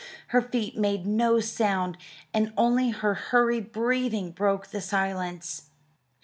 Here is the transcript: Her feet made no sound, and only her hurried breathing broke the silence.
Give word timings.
Her 0.29 0.41
feet 0.41 0.75
made 0.75 1.05
no 1.05 1.39
sound, 1.39 1.95
and 2.33 2.53
only 2.57 2.89
her 2.89 3.13
hurried 3.13 3.71
breathing 3.71 4.31
broke 4.31 4.69
the 4.69 4.81
silence. 4.81 5.69